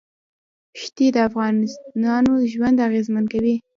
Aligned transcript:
ښتې 0.81 1.07
د 1.15 1.17
افغانانو 1.27 2.33
ژوند 2.53 2.77
اغېزمن 2.87 3.25
کوي. 3.33 3.55